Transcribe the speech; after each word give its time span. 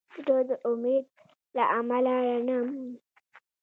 زړه 0.21 0.39
د 0.49 0.51
امید 0.69 1.05
له 1.55 1.63
امله 1.77 2.13
رڼا 2.27 2.57
مومي. 2.73 2.95